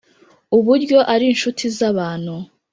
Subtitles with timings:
[0.57, 2.35] uburyo ari inshuti z'abantu